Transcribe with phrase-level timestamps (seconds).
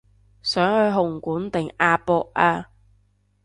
[0.03, 0.07] 想去
[0.97, 2.71] 紅館定亞博啊